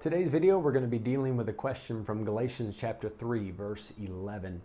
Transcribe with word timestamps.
Today's 0.00 0.30
video, 0.30 0.58
we're 0.58 0.72
going 0.72 0.82
to 0.82 0.88
be 0.88 0.98
dealing 0.98 1.36
with 1.36 1.50
a 1.50 1.52
question 1.52 2.02
from 2.06 2.24
Galatians 2.24 2.74
chapter 2.74 3.10
3, 3.10 3.50
verse 3.50 3.92
11. 4.02 4.58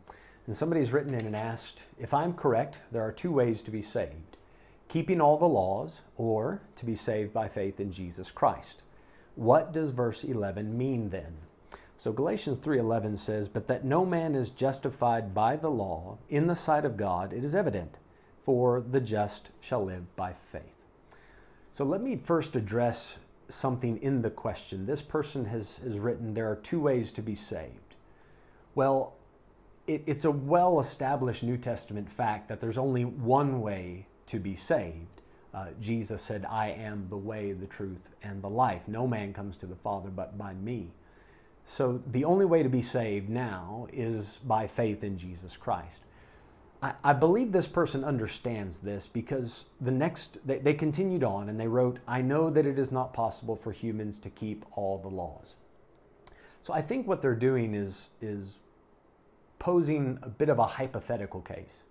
And 0.48 0.56
somebody's 0.56 0.94
written 0.94 1.14
in 1.14 1.26
and 1.26 1.36
asked, 1.36 1.84
If 2.00 2.14
I'm 2.14 2.34
correct, 2.34 2.80
there 2.94 3.02
are 3.02 3.12
two 3.12 3.34
ways 3.34 3.62
to 3.64 3.72
be 3.72 3.82
saved 3.82 4.38
keeping 4.88 5.20
all 5.20 5.36
the 5.38 5.46
laws, 5.46 6.00
or 6.16 6.62
to 6.78 6.86
be 6.86 6.96
saved 6.96 7.34
by 7.34 7.50
faith 7.50 7.82
in 7.82 7.92
Jesus 7.92 8.32
Christ. 8.32 8.82
What 9.36 9.74
does 9.74 9.90
verse 9.90 10.24
11 10.24 10.78
mean 10.78 11.10
then? 11.10 11.34
So 11.98 12.14
Galatians 12.14 12.60
3:11 12.60 13.18
says, 13.18 13.50
"But 13.50 13.68
that 13.68 13.84
no 13.84 14.06
man 14.06 14.36
is 14.36 14.52
justified 14.52 15.34
by 15.34 15.58
the 15.58 15.70
law 15.70 16.18
in 16.30 16.48
the 16.48 16.56
sight 16.56 16.86
of 16.86 16.96
God, 16.96 17.34
it 17.34 17.44
is 17.44 17.56
evident, 17.56 17.98
for 18.40 18.80
the 18.80 19.02
just 19.02 19.52
shall 19.60 19.84
live 19.84 20.16
by 20.16 20.32
faith." 20.32 20.88
So 21.74 21.84
let 21.84 22.02
me 22.02 22.16
first 22.16 22.56
address 22.56 23.18
something 23.50 24.02
in 24.02 24.22
the 24.22 24.30
question. 24.30 24.86
This 24.86 25.02
person 25.02 25.46
has, 25.46 25.78
has 25.78 26.00
written, 26.00 26.34
There 26.34 26.50
are 26.50 26.56
two 26.56 26.80
ways 26.80 27.12
to 27.14 27.22
be 27.22 27.36
saved. 27.36 27.96
Well, 28.74 29.14
it, 29.88 30.04
it's 30.06 30.26
a 30.26 30.32
well 30.32 30.80
established 30.80 31.44
New 31.44 31.58
Testament 31.58 32.10
fact 32.10 32.48
that 32.50 32.60
there's 32.60 32.78
only 32.78 33.06
one 33.06 33.62
way 33.62 34.08
to 34.28 34.40
be 34.40 34.56
saved. 34.56 35.22
Uh, 35.54 35.68
Jesus 35.80 36.22
said, 36.22 36.46
I 36.50 36.72
am 36.72 37.08
the 37.10 37.18
way, 37.18 37.54
the 37.54 37.68
truth, 37.68 38.10
and 38.24 38.42
the 38.42 38.50
life. 38.50 38.82
No 38.88 39.08
man 39.08 39.32
comes 39.32 39.56
to 39.58 39.66
the 39.66 39.76
Father 39.76 40.10
but 40.10 40.38
by 40.38 40.54
me. 40.56 40.92
So 41.66 42.02
the 42.12 42.26
only 42.26 42.46
way 42.46 42.62
to 42.62 42.70
be 42.70 42.82
saved 42.82 43.30
now 43.30 43.88
is 43.94 44.40
by 44.44 44.68
faith 44.68 45.04
in 45.04 45.18
Jesus 45.18 45.56
Christ. 45.56 46.04
I, 47.04 47.14
believe 47.14 47.52
this 47.52 47.68
person 47.68 48.04
understands 48.04 48.80
this 48.80 49.08
because 49.08 49.66
the 49.80 49.92
next, 49.92 50.38
they, 50.46 50.60
they 50.60 50.74
continued 50.74 51.24
on 51.24 51.50
and 51.50 51.60
they 51.60 51.68
wrote, 51.68 52.00
I 52.08 52.22
know 52.22 52.50
that 52.50 52.66
it 52.66 52.78
is 52.78 52.92
not 52.92 53.14
possible 53.14 53.56
for 53.56 53.72
humans 53.72 54.20
to 54.20 54.30
keep 54.30 54.66
all 54.74 54.98
the 54.98 55.08
laws. 55.08 55.56
So 56.62 56.74
I 56.74 56.82
think 56.82 57.08
what 57.08 57.22
they're 57.22 57.34
doing 57.34 57.76
is, 57.76 58.10
is 58.22 58.58
posing 59.58 60.20
a 60.22 60.30
bit 60.30 60.50
of 60.50 60.60
a 60.60 60.66
hypothetical 60.66 61.42
case 61.42 61.84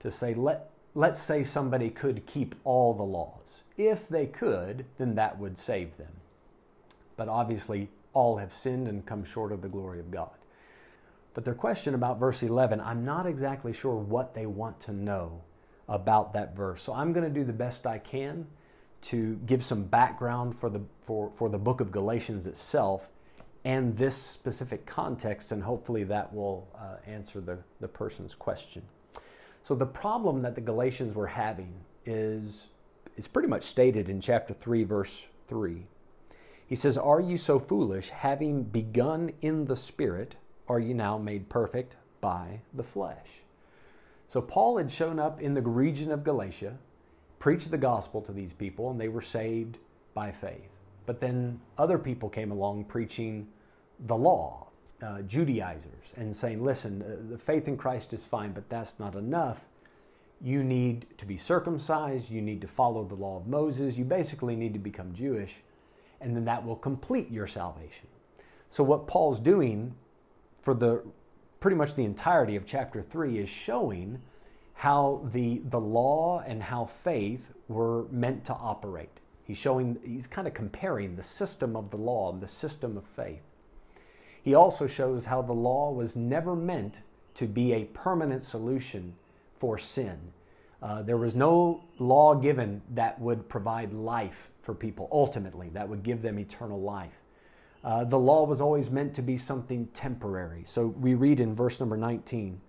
to 0.00 0.10
say, 0.10 0.34
let, 0.34 0.70
let's 0.94 1.20
say 1.20 1.44
somebody 1.44 1.90
could 1.90 2.24
keep 2.26 2.54
all 2.64 2.94
the 2.94 3.02
laws. 3.02 3.62
If 3.76 4.08
they 4.08 4.26
could, 4.26 4.86
then 4.98 5.14
that 5.16 5.38
would 5.38 5.58
save 5.58 5.96
them. 5.96 6.12
But 7.16 7.28
obviously, 7.28 7.88
all 8.12 8.38
have 8.38 8.52
sinned 8.52 8.88
and 8.88 9.04
come 9.04 9.24
short 9.24 9.52
of 9.52 9.60
the 9.60 9.68
glory 9.68 10.00
of 10.00 10.10
God. 10.10 10.30
But 11.34 11.44
their 11.44 11.54
question 11.54 11.94
about 11.94 12.18
verse 12.18 12.42
11, 12.42 12.80
I'm 12.80 13.04
not 13.04 13.26
exactly 13.26 13.72
sure 13.72 13.94
what 13.94 14.34
they 14.34 14.46
want 14.46 14.80
to 14.80 14.92
know 14.92 15.40
about 15.88 16.32
that 16.32 16.56
verse. 16.56 16.82
So 16.82 16.92
I'm 16.92 17.12
going 17.12 17.24
to 17.24 17.32
do 17.32 17.44
the 17.44 17.52
best 17.52 17.86
I 17.86 17.98
can 17.98 18.46
to 19.02 19.36
give 19.46 19.64
some 19.64 19.84
background 19.84 20.58
for 20.58 20.68
the, 20.68 20.80
for, 21.00 21.30
for 21.34 21.48
the 21.48 21.58
book 21.58 21.80
of 21.80 21.90
Galatians 21.90 22.46
itself 22.46 23.10
and 23.64 23.96
this 23.96 24.16
specific 24.16 24.86
context, 24.86 25.52
and 25.52 25.62
hopefully 25.62 26.04
that 26.04 26.32
will 26.32 26.66
uh, 26.74 26.96
answer 27.06 27.40
the, 27.40 27.58
the 27.80 27.88
person's 27.88 28.34
question. 28.34 28.82
So 29.62 29.74
the 29.74 29.86
problem 29.86 30.42
that 30.42 30.54
the 30.54 30.60
Galatians 30.60 31.14
were 31.14 31.26
having 31.26 31.72
is, 32.06 32.68
is 33.16 33.28
pretty 33.28 33.48
much 33.48 33.64
stated 33.64 34.08
in 34.08 34.20
chapter 34.20 34.54
3, 34.54 34.84
verse 34.84 35.24
3. 35.48 35.82
He 36.66 36.74
says, 36.74 36.96
Are 36.96 37.20
you 37.20 37.36
so 37.36 37.58
foolish, 37.58 38.08
having 38.08 38.62
begun 38.62 39.32
in 39.42 39.66
the 39.66 39.76
Spirit, 39.76 40.36
are 40.70 40.78
you 40.78 40.94
now 40.94 41.18
made 41.18 41.48
perfect 41.48 41.96
by 42.20 42.60
the 42.74 42.84
flesh? 42.84 43.42
So 44.28 44.40
Paul 44.40 44.78
had 44.78 44.90
shown 44.90 45.18
up 45.18 45.40
in 45.40 45.54
the 45.54 45.62
region 45.62 46.12
of 46.12 46.22
Galatia, 46.22 46.78
preached 47.40 47.72
the 47.72 47.78
gospel 47.78 48.22
to 48.22 48.32
these 48.32 48.52
people, 48.52 48.90
and 48.90 49.00
they 49.00 49.08
were 49.08 49.20
saved 49.20 49.78
by 50.14 50.30
faith. 50.30 50.70
But 51.06 51.20
then 51.20 51.60
other 51.76 51.98
people 51.98 52.28
came 52.28 52.52
along 52.52 52.84
preaching 52.84 53.48
the 54.06 54.14
law, 54.14 54.68
uh, 55.02 55.22
Judaizers, 55.22 56.12
and 56.16 56.34
saying, 56.34 56.64
listen, 56.64 57.02
uh, 57.02 57.30
the 57.32 57.38
faith 57.38 57.66
in 57.66 57.76
Christ 57.76 58.12
is 58.12 58.24
fine, 58.24 58.52
but 58.52 58.68
that's 58.68 59.00
not 59.00 59.16
enough. 59.16 59.64
You 60.40 60.62
need 60.62 61.06
to 61.18 61.26
be 61.26 61.36
circumcised, 61.36 62.30
you 62.30 62.40
need 62.40 62.60
to 62.60 62.68
follow 62.68 63.04
the 63.04 63.16
law 63.16 63.38
of 63.38 63.48
Moses, 63.48 63.96
you 63.96 64.04
basically 64.04 64.54
need 64.54 64.72
to 64.74 64.78
become 64.78 65.12
Jewish, 65.14 65.56
and 66.20 66.36
then 66.36 66.44
that 66.44 66.64
will 66.64 66.76
complete 66.76 67.28
your 67.28 67.48
salvation. 67.48 68.06
So, 68.68 68.84
what 68.84 69.08
Paul's 69.08 69.40
doing 69.40 69.96
for 70.62 70.74
the 70.74 71.02
pretty 71.60 71.76
much 71.76 71.94
the 71.94 72.04
entirety 72.04 72.56
of 72.56 72.66
chapter 72.66 73.02
3 73.02 73.38
is 73.38 73.48
showing 73.48 74.20
how 74.74 75.20
the, 75.32 75.60
the 75.68 75.80
law 75.80 76.42
and 76.46 76.62
how 76.62 76.86
faith 76.86 77.52
were 77.68 78.04
meant 78.10 78.44
to 78.46 78.54
operate. 78.54 79.10
He's 79.44 79.58
showing, 79.58 79.98
he's 80.04 80.26
kind 80.26 80.48
of 80.48 80.54
comparing 80.54 81.16
the 81.16 81.22
system 81.22 81.76
of 81.76 81.90
the 81.90 81.98
law 81.98 82.32
and 82.32 82.40
the 82.40 82.48
system 82.48 82.96
of 82.96 83.04
faith. 83.04 83.42
He 84.42 84.54
also 84.54 84.86
shows 84.86 85.26
how 85.26 85.42
the 85.42 85.52
law 85.52 85.92
was 85.92 86.16
never 86.16 86.56
meant 86.56 87.02
to 87.34 87.46
be 87.46 87.74
a 87.74 87.84
permanent 87.86 88.42
solution 88.42 89.14
for 89.54 89.76
sin. 89.76 90.18
Uh, 90.82 91.02
there 91.02 91.18
was 91.18 91.34
no 91.34 91.84
law 91.98 92.34
given 92.34 92.80
that 92.94 93.20
would 93.20 93.48
provide 93.48 93.92
life 93.92 94.50
for 94.62 94.74
people 94.74 95.08
ultimately, 95.12 95.68
that 95.70 95.88
would 95.88 96.02
give 96.02 96.22
them 96.22 96.38
eternal 96.38 96.80
life. 96.80 97.20
Uh, 97.82 98.04
the 98.04 98.18
law 98.18 98.44
was 98.44 98.60
always 98.60 98.90
meant 98.90 99.14
to 99.14 99.22
be 99.22 99.36
something 99.36 99.86
temporary. 99.88 100.62
So 100.66 100.86
we 100.86 101.14
read 101.14 101.40
in 101.40 101.54
verse 101.54 101.80
number 101.80 101.96
19 101.96 102.60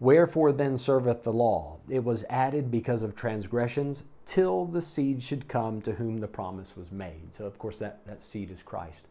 Wherefore 0.00 0.52
then 0.52 0.78
serveth 0.78 1.24
the 1.24 1.32
law? 1.32 1.78
It 1.90 2.02
was 2.02 2.24
added 2.30 2.70
because 2.70 3.02
of 3.02 3.14
transgressions, 3.14 4.02
till 4.24 4.64
the 4.64 4.80
seed 4.80 5.22
should 5.22 5.46
come 5.46 5.82
to 5.82 5.92
whom 5.92 6.18
the 6.18 6.26
promise 6.26 6.74
was 6.74 6.90
made. 6.90 7.34
So, 7.34 7.44
of 7.44 7.58
course, 7.58 7.76
that, 7.78 8.06
that 8.06 8.22
seed 8.22 8.50
is 8.50 8.62
Christ. 8.62 9.08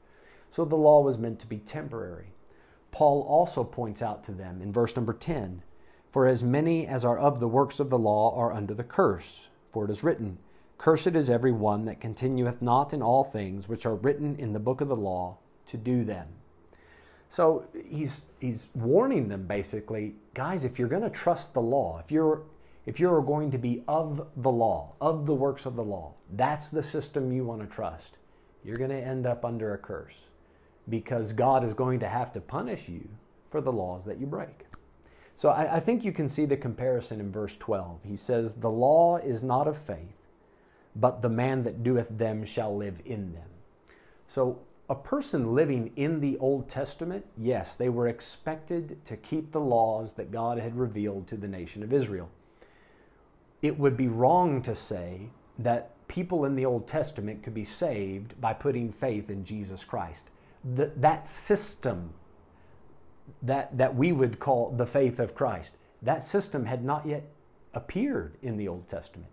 So 0.50 0.66
the 0.66 0.76
law 0.76 1.02
was 1.02 1.20
meant 1.20 1.38
to 1.40 1.48
be 1.48 1.60
temporary. 1.60 2.34
Paul 2.92 3.22
also 3.22 3.64
points 3.64 4.02
out 4.02 4.24
to 4.24 4.32
them 4.32 4.64
in 4.64 4.74
verse 4.74 4.96
number 4.96 5.14
10 5.14 5.62
For 6.12 6.26
as 6.26 6.44
many 6.44 6.88
as 6.88 7.06
are 7.06 7.20
of 7.20 7.40
the 7.40 7.48
works 7.48 7.80
of 7.80 7.92
the 7.92 8.00
law 8.00 8.36
are 8.36 8.52
under 8.52 8.74
the 8.74 8.84
curse. 8.84 9.50
For 9.72 9.86
it 9.86 9.92
is 9.92 10.04
written, 10.04 10.40
Cursed 10.80 11.08
is 11.08 11.30
every 11.30 11.52
one 11.52 11.84
that 11.86 12.00
continueth 12.00 12.62
not 12.62 12.94
in 12.94 13.02
all 13.02 13.26
things 13.26 13.68
which 13.68 13.86
are 13.86 13.96
written 13.96 14.38
in 14.38 14.54
the 14.54 14.60
book 14.60 14.80
of 14.80 14.88
the 14.88 14.96
law 14.96 15.38
to 15.68 15.76
do 15.76 16.06
them. 16.06 16.30
So 17.28 17.68
he's, 17.86 18.24
he's 18.40 18.70
warning 18.74 19.28
them 19.28 19.46
basically, 19.46 20.16
guys, 20.34 20.64
if 20.64 20.80
you're 20.80 20.88
going 20.88 21.04
to 21.04 21.10
trust 21.10 21.54
the 21.54 21.62
law, 21.62 22.02
if 22.04 22.14
you're, 22.14 22.44
if 22.86 22.98
you're 22.98 23.22
going 23.22 23.52
to 23.52 23.58
be 23.58 23.84
of 23.90 24.26
the 24.38 24.50
law, 24.50 24.94
of 25.02 25.26
the 25.26 25.36
works 25.36 25.66
of 25.66 25.76
the 25.76 25.84
law, 25.84 26.14
that's 26.32 26.70
the 26.70 26.82
system 26.82 27.34
you 27.34 27.44
want 27.44 27.60
to 27.60 27.68
trust, 27.68 28.18
you're 28.64 28.78
going 28.78 28.90
to 28.90 28.96
end 28.96 29.28
up 29.28 29.44
under 29.44 29.74
a 29.74 29.78
curse 29.78 30.22
because 30.88 31.34
God 31.34 31.66
is 31.66 31.74
going 31.74 32.00
to 32.00 32.08
have 32.08 32.32
to 32.32 32.40
punish 32.40 32.88
you 32.88 33.10
for 33.52 33.60
the 33.60 33.72
laws 33.72 34.06
that 34.06 34.18
you 34.18 34.26
break. 34.26 34.66
So 35.36 35.50
I, 35.50 35.76
I 35.76 35.80
think 35.82 36.06
you 36.06 36.14
can 36.14 36.30
see 36.30 36.46
the 36.46 36.58
comparison 36.58 37.20
in 37.20 37.34
verse 37.34 37.58
12. 37.58 38.00
He 38.06 38.16
says, 38.16 38.56
The 38.56 38.72
law 38.72 39.18
is 39.18 39.44
not 39.44 39.68
of 39.68 39.78
faith 39.78 40.19
but 41.00 41.22
the 41.22 41.30
man 41.30 41.64
that 41.64 41.84
doeth 41.84 42.10
them 42.18 42.44
shall 42.46 42.76
live 42.76 43.02
in 43.06 43.34
them. 43.34 43.48
So, 44.28 44.60
a 44.90 44.96
person 44.96 45.54
living 45.54 45.92
in 45.98 46.20
the 46.20 46.38
Old 46.40 46.68
Testament, 46.68 47.24
yes, 47.38 47.76
they 47.76 47.90
were 47.90 48.08
expected 48.08 49.04
to 49.06 49.16
keep 49.18 49.52
the 49.52 49.60
laws 49.60 50.14
that 50.14 50.32
God 50.32 50.58
had 50.58 50.76
revealed 50.76 51.28
to 51.28 51.38
the 51.38 51.48
nation 51.48 51.84
of 51.84 51.94
Israel. 51.94 52.30
It 53.62 53.78
would 53.78 53.96
be 53.96 54.08
wrong 54.08 54.64
to 54.64 54.74
say 54.74 55.30
that 55.60 55.92
people 56.08 56.46
in 56.46 56.56
the 56.56 56.66
Old 56.66 56.88
Testament 56.88 57.44
could 57.44 57.54
be 57.54 57.64
saved 57.64 58.40
by 58.42 58.54
putting 58.54 58.92
faith 58.92 59.30
in 59.30 59.46
Jesus 59.46 59.84
Christ. 59.84 60.26
That 60.64 61.26
system 61.26 62.12
that, 63.44 63.78
that 63.78 63.96
we 63.96 64.12
would 64.12 64.40
call 64.40 64.72
the 64.72 64.88
faith 64.88 65.20
of 65.20 65.36
Christ, 65.36 65.76
that 66.02 66.24
system 66.24 66.66
had 66.66 66.84
not 66.84 67.06
yet 67.06 67.24
appeared 67.76 68.38
in 68.42 68.58
the 68.58 68.68
Old 68.68 68.88
Testament 68.88 69.30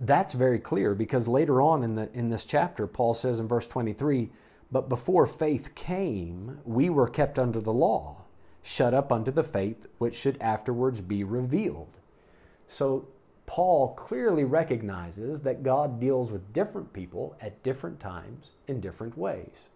that's 0.00 0.32
very 0.32 0.58
clear 0.58 0.94
because 0.94 1.28
later 1.28 1.60
on 1.60 1.82
in, 1.82 1.94
the, 1.94 2.10
in 2.12 2.28
this 2.28 2.44
chapter, 2.44 2.86
Paul 2.86 3.14
says 3.14 3.38
in 3.38 3.48
verse 3.48 3.66
23 3.66 4.30
But 4.70 4.88
before 4.88 5.26
faith 5.26 5.74
came, 5.74 6.58
we 6.64 6.90
were 6.90 7.08
kept 7.08 7.38
under 7.38 7.60
the 7.60 7.72
law, 7.72 8.22
shut 8.62 8.94
up 8.94 9.12
unto 9.12 9.30
the 9.30 9.44
faith 9.44 9.86
which 9.98 10.14
should 10.14 10.40
afterwards 10.40 11.00
be 11.00 11.24
revealed. 11.24 11.96
So 12.68 13.08
Paul 13.46 13.94
clearly 13.94 14.44
recognizes 14.44 15.40
that 15.40 15.62
God 15.62 15.98
deals 15.98 16.30
with 16.30 16.52
different 16.52 16.92
people 16.92 17.34
at 17.40 17.62
different 17.62 17.98
times 17.98 18.50
in 18.66 18.80
different 18.80 19.16
ways. 19.16 19.68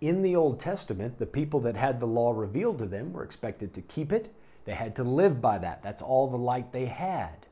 In 0.00 0.22
the 0.22 0.36
Old 0.36 0.58
Testament, 0.58 1.18
the 1.18 1.26
people 1.26 1.60
that 1.60 1.76
had 1.76 2.00
the 2.00 2.06
law 2.06 2.32
revealed 2.32 2.78
to 2.78 2.86
them 2.86 3.12
were 3.12 3.24
expected 3.24 3.74
to 3.74 3.82
keep 3.82 4.12
it. 4.12 4.32
They 4.64 4.74
had 4.74 4.96
to 4.96 5.04
live 5.04 5.40
by 5.40 5.58
that. 5.58 5.82
That's 5.82 6.02
all 6.02 6.28
the 6.28 6.38
light 6.38 6.72
they 6.72 6.86
had. 6.86 7.47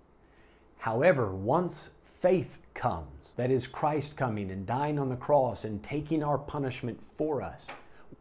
However, 0.79 1.35
once 1.35 1.91
faith 2.05 2.59
comes, 2.75 3.33
that 3.37 3.51
is, 3.51 3.67
Christ 3.67 4.17
coming 4.17 4.51
and 4.51 4.67
dying 4.67 4.99
on 4.99 5.09
the 5.09 5.17
cross 5.17 5.65
and 5.65 5.83
taking 5.83 6.23
our 6.23 6.39
punishment 6.39 7.01
for 7.17 7.43
us, 7.43 7.67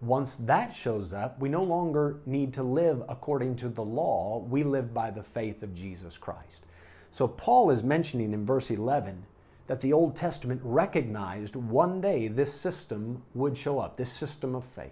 once 0.01 0.35
that 0.35 0.73
shows 0.73 1.13
up, 1.13 1.39
we 1.39 1.49
no 1.49 1.63
longer 1.63 2.17
need 2.25 2.53
to 2.53 2.63
live 2.63 3.03
according 3.07 3.55
to 3.57 3.69
the 3.69 3.83
law. 3.83 4.45
We 4.49 4.63
live 4.63 4.93
by 4.93 5.11
the 5.11 5.23
faith 5.23 5.63
of 5.63 5.73
Jesus 5.73 6.17
Christ. 6.17 6.65
So 7.11 7.27
Paul 7.27 7.71
is 7.71 7.81
mentioning 7.81 8.33
in 8.33 8.45
verse 8.45 8.71
11 8.71 9.23
that 9.67 9.81
the 9.81 9.93
Old 9.93 10.15
Testament 10.15 10.61
recognized 10.63 11.55
one 11.55 12.01
day 12.01 12.27
this 12.27 12.53
system 12.53 13.23
would 13.33 13.57
show 13.57 13.79
up, 13.79 13.97
this 13.97 14.11
system 14.11 14.53
of 14.53 14.63
faith. 14.75 14.91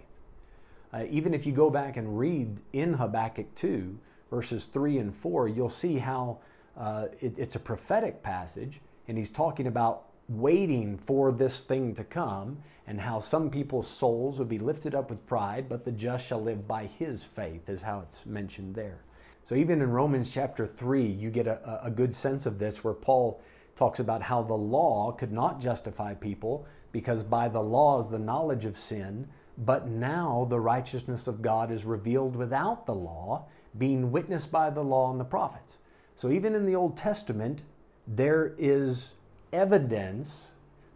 Uh, 0.92 1.04
even 1.10 1.34
if 1.34 1.44
you 1.44 1.52
go 1.52 1.70
back 1.70 1.96
and 1.96 2.18
read 2.18 2.56
in 2.72 2.94
Habakkuk 2.94 3.54
2, 3.54 3.98
verses 4.30 4.64
3 4.66 4.98
and 4.98 5.14
4, 5.16 5.48
you'll 5.48 5.68
see 5.68 5.98
how 5.98 6.38
uh, 6.76 7.06
it, 7.20 7.38
it's 7.38 7.56
a 7.56 7.60
prophetic 7.60 8.22
passage, 8.22 8.80
and 9.08 9.16
he's 9.16 9.30
talking 9.30 9.66
about 9.66 10.06
waiting 10.28 10.96
for 10.96 11.32
this 11.32 11.62
thing 11.62 11.94
to 11.94 12.04
come 12.04 12.58
and 12.86 13.00
how 13.00 13.20
some 13.20 13.50
people's 13.50 13.88
souls 13.88 14.38
would 14.38 14.48
be 14.48 14.58
lifted 14.58 14.94
up 14.94 15.10
with 15.10 15.26
pride, 15.26 15.68
but 15.68 15.84
the 15.84 15.92
just 15.92 16.26
shall 16.26 16.42
live 16.42 16.66
by 16.66 16.86
his 16.86 17.22
faith, 17.22 17.68
is 17.68 17.82
how 17.82 18.00
it's 18.00 18.24
mentioned 18.26 18.74
there. 18.74 19.00
So 19.44 19.54
even 19.54 19.82
in 19.82 19.90
Romans 19.90 20.30
chapter 20.30 20.66
3, 20.66 21.06
you 21.06 21.30
get 21.30 21.46
a, 21.46 21.80
a 21.84 21.90
good 21.90 22.14
sense 22.14 22.46
of 22.46 22.58
this 22.58 22.82
where 22.82 22.94
Paul 22.94 23.42
talks 23.76 23.98
about 23.98 24.22
how 24.22 24.42
the 24.42 24.54
law 24.54 25.12
could 25.12 25.32
not 25.32 25.60
justify 25.60 26.14
people 26.14 26.66
because 26.92 27.22
by 27.22 27.48
the 27.48 27.60
law 27.60 28.00
is 28.00 28.08
the 28.08 28.18
knowledge 28.18 28.64
of 28.64 28.78
sin, 28.78 29.28
but 29.58 29.88
now 29.88 30.46
the 30.48 30.60
righteousness 30.60 31.26
of 31.26 31.42
God 31.42 31.70
is 31.70 31.84
revealed 31.84 32.36
without 32.36 32.86
the 32.86 32.94
law, 32.94 33.46
being 33.76 34.12
witnessed 34.12 34.50
by 34.50 34.70
the 34.70 34.82
law 34.82 35.10
and 35.10 35.20
the 35.20 35.24
prophets. 35.24 35.76
So 36.16 36.30
even 36.30 36.54
in 36.54 36.66
the 36.66 36.76
Old 36.76 36.96
Testament, 36.96 37.62
there 38.06 38.54
is 38.58 39.12
evidence 39.52 40.46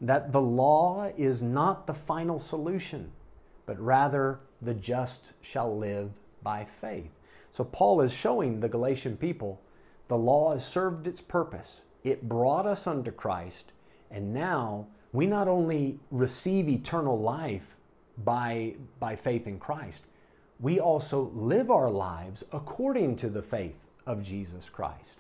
that 0.01 0.33
the 0.33 0.41
law 0.41 1.11
is 1.17 1.43
not 1.43 1.87
the 1.87 1.95
final 1.95 2.39
solution, 2.39 3.11
but 3.67 3.79
rather 3.81 4.41
the 4.63 4.75
just 4.75 5.33
shall 5.41 5.77
live 5.77 6.11
by 6.43 6.65
faith. 6.81 7.11
So 7.51 7.65
Paul 7.65 8.01
is 8.01 8.13
showing 8.13 8.61
the 8.61 8.69
Galatian 8.69 9.17
people 9.17 9.61
the 10.09 10.19
law 10.19 10.53
has 10.53 10.67
served 10.67 11.07
its 11.07 11.21
purpose. 11.21 11.83
It 12.05 12.29
brought 12.29 12.67
us 12.67 12.87
unto 12.87 13.11
Christ, 13.11 13.73
and 14.11 14.33
now 14.33 14.87
we 15.13 15.27
not 15.27 15.49
only 15.49 15.99
receive 16.11 16.69
eternal 16.69 17.21
life 17.21 17.77
by, 18.25 18.77
by 19.01 19.17
faith 19.17 19.47
in 19.47 19.59
Christ, 19.59 20.05
we 20.61 20.81
also 20.81 21.31
live 21.35 21.71
our 21.71 21.91
lives 21.91 22.45
according 22.53 23.17
to 23.17 23.29
the 23.29 23.43
faith 23.43 23.77
of 24.09 24.23
Jesus 24.23 24.69
Christ. 24.69 25.19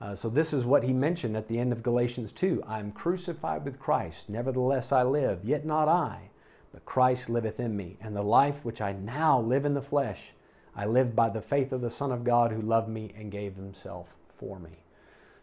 Uh, 0.00 0.14
so, 0.14 0.30
this 0.30 0.52
is 0.52 0.64
what 0.64 0.84
he 0.84 0.92
mentioned 0.92 1.36
at 1.36 1.48
the 1.48 1.58
end 1.58 1.72
of 1.72 1.82
Galatians 1.82 2.30
2 2.30 2.62
I 2.66 2.78
am 2.78 2.92
crucified 2.92 3.64
with 3.64 3.80
Christ, 3.80 4.30
nevertheless 4.30 4.92
I 4.92 5.02
live, 5.02 5.44
yet 5.44 5.66
not 5.66 5.88
I, 5.88 6.30
but 6.72 6.84
Christ 6.86 7.28
liveth 7.28 7.58
in 7.58 7.76
me. 7.76 7.96
And 8.00 8.14
the 8.14 8.22
life 8.22 8.64
which 8.64 8.80
I 8.80 8.92
now 8.92 9.40
live 9.40 9.66
in 9.66 9.74
the 9.74 9.82
flesh, 9.82 10.32
I 10.76 10.86
live 10.86 11.16
by 11.16 11.28
the 11.28 11.42
faith 11.42 11.72
of 11.72 11.80
the 11.80 11.90
Son 11.90 12.12
of 12.12 12.22
God 12.22 12.52
who 12.52 12.62
loved 12.62 12.88
me 12.88 13.12
and 13.18 13.32
gave 13.32 13.56
himself 13.56 14.06
for 14.28 14.60
me. 14.60 14.70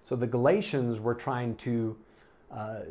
So, 0.04 0.16
the 0.16 0.28
Galatians 0.28 1.00
were 1.00 1.16
trying 1.16 1.56
to. 1.58 1.98
Uh, 2.50 2.82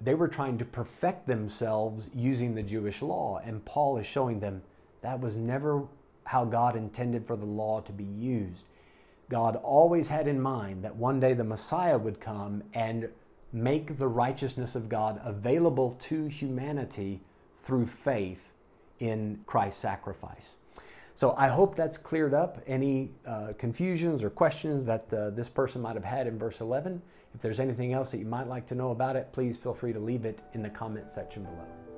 they 0.00 0.14
were 0.14 0.28
trying 0.28 0.58
to 0.58 0.64
perfect 0.64 1.26
themselves 1.26 2.08
using 2.14 2.54
the 2.54 2.62
Jewish 2.62 3.02
law, 3.02 3.40
and 3.44 3.64
Paul 3.64 3.96
is 3.96 4.06
showing 4.06 4.38
them 4.38 4.62
that 5.02 5.18
was 5.18 5.36
never 5.36 5.82
how 6.22 6.44
God 6.44 6.76
intended 6.76 7.26
for 7.26 7.34
the 7.34 7.46
law 7.46 7.80
to 7.80 7.92
be 7.92 8.04
used. 8.04 8.66
God 9.30 9.56
always 9.56 10.08
had 10.08 10.28
in 10.28 10.40
mind 10.40 10.84
that 10.84 10.94
one 10.94 11.20
day 11.20 11.32
the 11.32 11.44
Messiah 11.44 11.96
would 11.96 12.20
come 12.20 12.62
and 12.74 13.08
make 13.52 13.96
the 13.96 14.08
righteousness 14.08 14.74
of 14.74 14.88
God 14.88 15.20
available 15.24 15.92
to 16.08 16.26
humanity 16.26 17.22
through 17.62 17.86
faith 17.86 18.52
in 18.98 19.40
Christ's 19.46 19.80
sacrifice. 19.80 20.56
So 21.14 21.34
I 21.36 21.48
hope 21.48 21.76
that's 21.76 21.96
cleared 21.96 22.34
up 22.34 22.60
any 22.66 23.10
uh, 23.26 23.52
confusions 23.56 24.24
or 24.24 24.30
questions 24.30 24.84
that 24.86 25.12
uh, 25.14 25.30
this 25.30 25.48
person 25.48 25.80
might 25.80 25.94
have 25.94 26.04
had 26.04 26.26
in 26.26 26.38
verse 26.38 26.60
11. 26.60 27.00
If 27.34 27.40
there's 27.40 27.60
anything 27.60 27.92
else 27.92 28.10
that 28.10 28.18
you 28.18 28.26
might 28.26 28.48
like 28.48 28.66
to 28.66 28.74
know 28.74 28.90
about 28.90 29.16
it, 29.16 29.32
please 29.32 29.56
feel 29.56 29.74
free 29.74 29.92
to 29.92 30.00
leave 30.00 30.24
it 30.24 30.40
in 30.54 30.62
the 30.62 30.70
comment 30.70 31.10
section 31.10 31.44
below. 31.44 31.89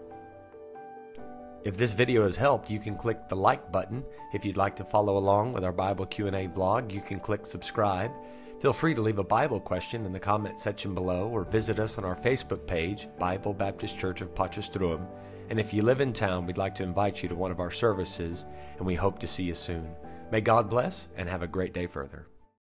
If 1.64 1.76
this 1.76 1.92
video 1.92 2.24
has 2.24 2.34
helped, 2.34 2.70
you 2.70 2.80
can 2.80 2.96
click 2.96 3.28
the 3.28 3.36
like 3.36 3.70
button. 3.70 4.02
If 4.32 4.44
you'd 4.44 4.56
like 4.56 4.74
to 4.76 4.84
follow 4.84 5.16
along 5.16 5.52
with 5.52 5.62
our 5.62 5.72
Bible 5.72 6.06
Q&A 6.06 6.48
vlog, 6.48 6.92
you 6.92 7.00
can 7.00 7.20
click 7.20 7.46
subscribe. 7.46 8.10
Feel 8.58 8.72
free 8.72 8.94
to 8.94 9.00
leave 9.00 9.20
a 9.20 9.24
Bible 9.24 9.60
question 9.60 10.04
in 10.04 10.12
the 10.12 10.18
comment 10.18 10.58
section 10.58 10.92
below 10.92 11.28
or 11.28 11.44
visit 11.44 11.78
us 11.78 11.98
on 11.98 12.04
our 12.04 12.16
Facebook 12.16 12.66
page, 12.66 13.06
Bible 13.16 13.54
Baptist 13.54 13.96
Church 13.96 14.22
of 14.22 14.34
Potchefstroom. 14.34 15.06
And 15.50 15.60
if 15.60 15.72
you 15.72 15.82
live 15.82 16.00
in 16.00 16.12
town, 16.12 16.46
we'd 16.46 16.58
like 16.58 16.74
to 16.76 16.82
invite 16.82 17.22
you 17.22 17.28
to 17.28 17.34
one 17.36 17.52
of 17.52 17.60
our 17.60 17.70
services, 17.70 18.44
and 18.78 18.86
we 18.86 18.96
hope 18.96 19.20
to 19.20 19.28
see 19.28 19.44
you 19.44 19.54
soon. 19.54 19.88
May 20.32 20.40
God 20.40 20.68
bless 20.68 21.06
and 21.16 21.28
have 21.28 21.42
a 21.42 21.46
great 21.46 21.72
day 21.72 21.86
further. 21.86 22.26